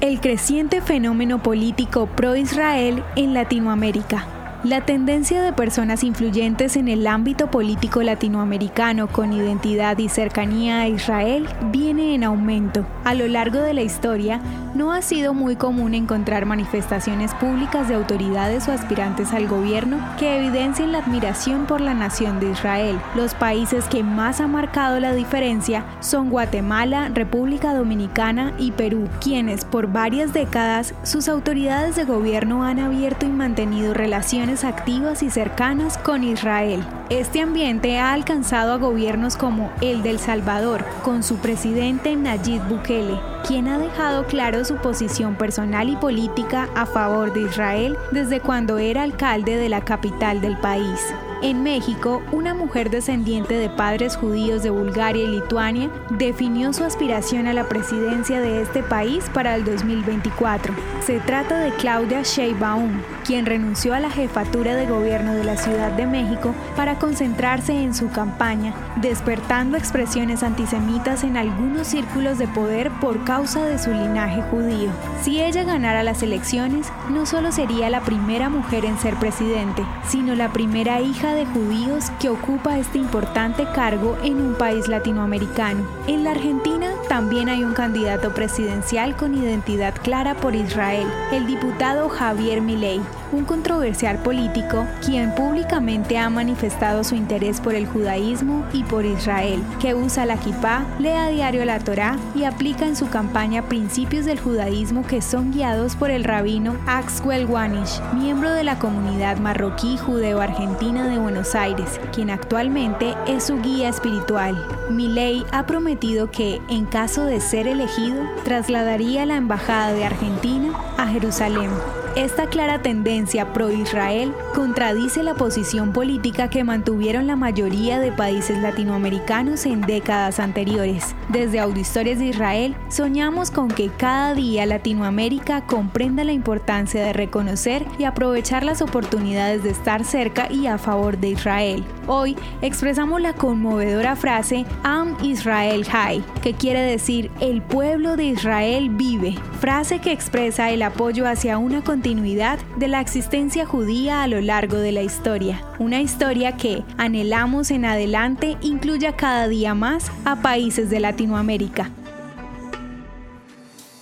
el 0.00 0.20
creciente 0.20 0.80
fenómeno 0.80 1.42
político 1.42 2.06
pro-Israel 2.06 3.02
en 3.16 3.34
Latinoamérica. 3.34 4.37
La 4.64 4.80
tendencia 4.80 5.40
de 5.40 5.52
personas 5.52 6.02
influyentes 6.02 6.76
en 6.76 6.88
el 6.88 7.06
ámbito 7.06 7.48
político 7.48 8.02
latinoamericano 8.02 9.06
con 9.06 9.32
identidad 9.32 9.96
y 9.98 10.08
cercanía 10.08 10.80
a 10.80 10.88
Israel 10.88 11.48
viene 11.70 12.16
en 12.16 12.24
aumento. 12.24 12.84
A 13.04 13.14
lo 13.14 13.28
largo 13.28 13.60
de 13.60 13.72
la 13.72 13.82
historia, 13.82 14.40
no 14.74 14.92
ha 14.92 15.00
sido 15.00 15.32
muy 15.32 15.54
común 15.54 15.94
encontrar 15.94 16.44
manifestaciones 16.44 17.34
públicas 17.34 17.88
de 17.88 17.94
autoridades 17.94 18.68
o 18.68 18.72
aspirantes 18.72 19.32
al 19.32 19.46
gobierno 19.46 19.98
que 20.18 20.38
evidencien 20.38 20.90
la 20.90 20.98
admiración 20.98 21.66
por 21.66 21.80
la 21.80 21.94
nación 21.94 22.40
de 22.40 22.50
Israel. 22.50 22.98
Los 23.14 23.34
países 23.34 23.84
que 23.84 24.02
más 24.02 24.40
han 24.40 24.50
marcado 24.50 24.98
la 24.98 25.14
diferencia 25.14 25.84
son 26.00 26.30
Guatemala, 26.30 27.10
República 27.14 27.74
Dominicana 27.74 28.52
y 28.58 28.72
Perú, 28.72 29.08
quienes 29.20 29.64
por 29.64 29.92
varias 29.92 30.32
décadas 30.32 30.94
sus 31.04 31.28
autoridades 31.28 31.94
de 31.94 32.04
gobierno 32.04 32.64
han 32.64 32.80
abierto 32.80 33.24
y 33.24 33.30
mantenido 33.30 33.94
relaciones 33.94 34.47
activas 34.64 35.22
y 35.22 35.28
cercanas 35.28 35.98
con 35.98 36.24
Israel. 36.24 36.82
Este 37.10 37.40
ambiente 37.40 37.98
ha 37.98 38.12
alcanzado 38.12 38.74
a 38.74 38.76
gobiernos 38.76 39.38
como 39.38 39.72
el 39.80 40.02
del 40.02 40.18
Salvador, 40.18 40.84
con 41.02 41.22
su 41.22 41.36
presidente 41.36 42.14
Nayib 42.14 42.62
Bukele, 42.68 43.18
quien 43.46 43.66
ha 43.68 43.78
dejado 43.78 44.26
claro 44.26 44.62
su 44.66 44.76
posición 44.76 45.34
personal 45.34 45.88
y 45.88 45.96
política 45.96 46.68
a 46.74 46.84
favor 46.84 47.32
de 47.32 47.42
Israel 47.42 47.96
desde 48.12 48.40
cuando 48.40 48.76
era 48.76 49.04
alcalde 49.04 49.56
de 49.56 49.70
la 49.70 49.80
capital 49.80 50.42
del 50.42 50.58
país. 50.58 51.00
En 51.40 51.62
México, 51.62 52.20
una 52.32 52.52
mujer 52.52 52.90
descendiente 52.90 53.54
de 53.54 53.70
padres 53.70 54.16
judíos 54.16 54.64
de 54.64 54.70
Bulgaria 54.70 55.22
y 55.22 55.28
Lituania 55.28 55.88
definió 56.10 56.72
su 56.72 56.82
aspiración 56.82 57.46
a 57.46 57.52
la 57.52 57.68
presidencia 57.68 58.40
de 58.40 58.60
este 58.60 58.82
país 58.82 59.24
para 59.32 59.54
el 59.54 59.64
2024. 59.64 60.74
Se 61.06 61.20
trata 61.20 61.60
de 61.60 61.70
Claudia 61.70 62.22
Sheinbaum, 62.22 62.90
quien 63.24 63.46
renunció 63.46 63.94
a 63.94 64.00
la 64.00 64.10
jefatura 64.10 64.74
de 64.74 64.86
gobierno 64.86 65.32
de 65.32 65.44
la 65.44 65.56
Ciudad 65.56 65.92
de 65.92 66.06
México 66.06 66.56
para 66.74 66.97
concentrarse 66.98 67.72
en 67.72 67.94
su 67.94 68.10
campaña, 68.10 68.74
despertando 68.96 69.76
expresiones 69.76 70.42
antisemitas 70.42 71.24
en 71.24 71.36
algunos 71.36 71.86
círculos 71.86 72.38
de 72.38 72.48
poder 72.48 72.90
por 73.00 73.24
causa 73.24 73.64
de 73.64 73.78
su 73.78 73.90
linaje 73.90 74.42
judío. 74.50 74.90
Si 75.22 75.40
ella 75.40 75.64
ganara 75.64 76.02
las 76.02 76.22
elecciones, 76.22 76.88
no 77.10 77.26
solo 77.26 77.52
sería 77.52 77.90
la 77.90 78.00
primera 78.00 78.48
mujer 78.48 78.84
en 78.84 78.98
ser 78.98 79.14
presidente, 79.16 79.84
sino 80.06 80.34
la 80.34 80.52
primera 80.52 81.00
hija 81.00 81.34
de 81.34 81.46
judíos 81.46 82.10
que 82.20 82.28
ocupa 82.28 82.78
este 82.78 82.98
importante 82.98 83.66
cargo 83.74 84.16
en 84.22 84.40
un 84.40 84.54
país 84.54 84.88
latinoamericano. 84.88 85.86
En 86.06 86.24
la 86.24 86.32
Argentina 86.32 86.90
también 87.08 87.48
hay 87.48 87.64
un 87.64 87.74
candidato 87.74 88.34
presidencial 88.34 89.16
con 89.16 89.34
identidad 89.34 89.94
clara 90.02 90.34
por 90.34 90.54
Israel, 90.54 91.06
el 91.32 91.46
diputado 91.46 92.08
Javier 92.08 92.60
Milei, 92.60 93.00
un 93.32 93.44
controversial 93.44 94.18
político 94.18 94.86
quien 95.04 95.34
públicamente 95.34 96.18
ha 96.18 96.30
manifestado 96.30 96.87
su 97.04 97.14
interés 97.14 97.60
por 97.60 97.74
el 97.74 97.86
judaísmo 97.86 98.64
y 98.72 98.82
por 98.82 99.04
Israel, 99.04 99.62
que 99.80 99.94
usa 99.94 100.26
la 100.26 100.36
kippah, 100.36 100.84
lee 100.98 101.08
a 101.08 101.28
diario 101.28 101.64
la 101.64 101.78
Torá 101.78 102.18
y 102.34 102.44
aplica 102.44 102.86
en 102.86 102.96
su 102.96 103.08
campaña 103.08 103.68
principios 103.68 104.24
del 104.24 104.40
judaísmo 104.40 105.06
que 105.06 105.22
son 105.22 105.52
guiados 105.52 105.96
por 105.96 106.10
el 106.10 106.24
rabino 106.24 106.76
Axwell 106.86 107.46
Wanish, 107.46 108.00
miembro 108.14 108.50
de 108.52 108.64
la 108.64 108.78
comunidad 108.78 109.38
marroquí 109.38 109.96
judeo-argentina 109.98 111.06
de 111.06 111.18
Buenos 111.18 111.54
Aires, 111.54 112.00
quien 112.12 112.30
actualmente 112.30 113.14
es 113.26 113.44
su 113.44 113.60
guía 113.60 113.88
espiritual. 113.88 114.56
Milei 114.90 115.44
ha 115.52 115.66
prometido 115.66 116.30
que, 116.30 116.60
en 116.68 116.86
caso 116.86 117.24
de 117.24 117.40
ser 117.40 117.66
elegido, 117.66 118.22
trasladaría 118.44 119.26
la 119.26 119.36
embajada 119.36 119.92
de 119.92 120.04
Argentina 120.04 120.72
a 120.96 121.06
Jerusalén. 121.06 121.70
Esta 122.18 122.48
clara 122.48 122.82
tendencia 122.82 123.52
pro-Israel 123.52 124.34
contradice 124.52 125.22
la 125.22 125.34
posición 125.34 125.92
política 125.92 126.50
que 126.50 126.64
mantuvieron 126.64 127.28
la 127.28 127.36
mayoría 127.36 128.00
de 128.00 128.10
países 128.10 128.58
latinoamericanos 128.58 129.64
en 129.66 129.82
décadas 129.82 130.40
anteriores. 130.40 131.14
Desde 131.28 131.60
Auditores 131.60 132.18
de 132.18 132.26
Israel, 132.26 132.74
soñamos 132.88 133.52
con 133.52 133.68
que 133.68 133.88
cada 133.88 134.34
día 134.34 134.66
Latinoamérica 134.66 135.64
comprenda 135.64 136.24
la 136.24 136.32
importancia 136.32 137.04
de 137.04 137.12
reconocer 137.12 137.86
y 138.00 138.04
aprovechar 138.04 138.64
las 138.64 138.82
oportunidades 138.82 139.62
de 139.62 139.70
estar 139.70 140.04
cerca 140.04 140.50
y 140.50 140.66
a 140.66 140.76
favor 140.76 141.18
de 141.18 141.28
Israel. 141.28 141.84
Hoy 142.08 142.34
expresamos 142.62 143.20
la 143.20 143.34
conmovedora 143.34 144.16
frase 144.16 144.66
Am 144.82 145.16
Israel 145.22 145.84
High, 145.84 146.24
que 146.42 146.54
quiere 146.54 146.80
decir 146.80 147.30
el 147.38 147.62
pueblo 147.62 148.16
de 148.16 148.24
Israel 148.24 148.90
vive, 148.90 149.36
frase 149.60 150.00
que 150.00 150.10
expresa 150.10 150.70
el 150.70 150.82
apoyo 150.82 151.24
hacia 151.24 151.58
una 151.58 151.84
continuidad 151.84 152.07
de 152.14 152.88
la 152.88 153.02
existencia 153.02 153.66
judía 153.66 154.22
a 154.22 154.28
lo 154.28 154.40
largo 154.40 154.78
de 154.78 154.92
la 154.92 155.02
historia, 155.02 155.60
una 155.78 156.00
historia 156.00 156.56
que 156.56 156.82
anhelamos 156.96 157.70
en 157.70 157.84
adelante 157.84 158.56
incluya 158.62 159.14
cada 159.14 159.46
día 159.46 159.74
más 159.74 160.10
a 160.24 160.40
países 160.40 160.88
de 160.88 161.00
Latinoamérica. 161.00 161.90